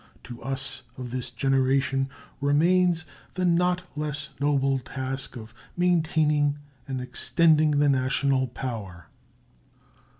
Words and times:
To 0.23 0.41
us 0.41 0.81
of 0.97 1.11
this 1.11 1.29
generation 1.29 2.09
remains 2.39 3.05
the 3.35 3.45
not 3.45 3.83
less 3.95 4.31
noble 4.39 4.79
task 4.79 5.35
of 5.37 5.53
maintaining 5.77 6.57
and 6.87 6.99
extending 6.99 7.77
the 7.77 7.87
national 7.87 8.47
power. 8.47 9.05